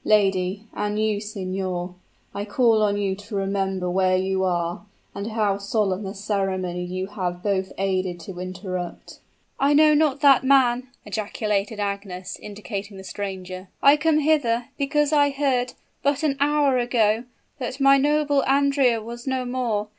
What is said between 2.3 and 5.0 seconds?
I call on you to remember where you are,